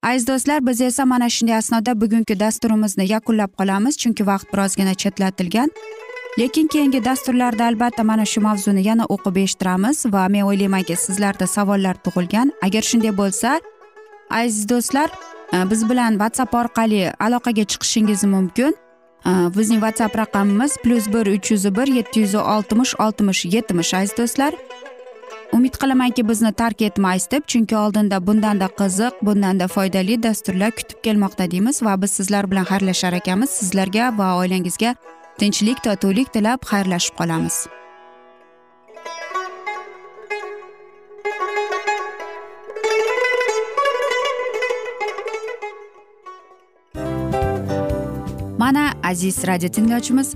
Aziz 0.04 0.28
do'stlar 0.28 0.68
biz 0.68 0.82
esa 0.82 1.06
mana 1.06 1.30
shunday 1.30 1.56
asnoda 1.56 2.02
bugungi 2.02 2.40
dasturimizni 2.40 3.12
yakunlab 3.12 3.52
qolamiz 3.60 3.98
chunki 3.98 4.28
vaqt 4.28 4.54
birozgina 4.54 4.94
chetlatilgan. 4.94 5.70
Lekin 6.40 6.68
keyingi 6.68 7.06
dasturlarda 7.06 7.66
albatta 7.66 8.04
mana 8.04 8.26
shu 8.26 8.42
mavzuni 8.42 8.84
yana 8.88 9.06
o'qib 9.06 9.38
eshittiramiz 9.44 10.06
va 10.14 10.28
men 10.28 10.44
o'ylaymanki 10.50 10.96
sizlarda 10.96 11.48
savollar 11.48 11.96
tug'ilgan. 12.06 12.52
Agar 12.62 12.82
shunday 12.82 13.14
bo'lsa 13.18 13.60
aziz 14.30 14.70
do'stlar 14.70 15.10
e, 15.54 15.58
biz 15.72 15.90
bilan 15.90 16.12
whatsapp 16.12 16.54
orqali 16.62 17.02
aloqaga 17.20 17.64
chiqishingiz 17.72 18.24
mumkin. 18.24 18.72
E, 19.26 19.32
bizning 19.58 19.82
whatsapp 19.86 20.18
raqamimiz 20.18 20.78
plyus 20.84 21.08
bir 21.14 21.26
uch 21.36 21.52
yuz 21.52 21.66
bir 21.76 21.88
yetti 21.98 22.20
yuz 22.20 22.36
oltmish 22.36 22.94
oltmish 23.00 23.46
yetmish 23.46 23.94
aziz 23.94 24.18
do'stlar. 24.18 24.54
Umid 25.54 25.76
qilamanki 25.82 26.28
bizni 26.28 26.52
tark 26.54 26.82
etmaysiz 26.82 27.32
deb 27.32 27.44
chunki 27.48 27.76
oldinda 27.78 28.28
bundanda 28.28 28.68
qiziq 28.80 29.14
bundanda 29.22 29.68
foydali 29.68 30.24
dasturlar 30.24 30.72
kutib 30.72 31.00
kelmoqda 31.04 31.52
deymiz 31.52 31.84
va 31.84 32.02
biz 32.02 32.12
sizlar 32.12 32.52
bilan 32.52 32.66
xayrlashar 32.72 33.14
ekanmiz. 33.14 33.50
Sizlarga 33.50 34.18
va 34.18 34.36
oilangizga 34.40 34.96
tinchlik 35.40 35.84
totuvlik 35.84 36.34
tilab 36.34 36.60
xayrlashib 36.72 37.16
qolamiz. 37.20 37.68
Mana 48.58 48.94
aziz 49.04 49.48
radio 49.48 49.70
tinglovchimiz 49.70 50.36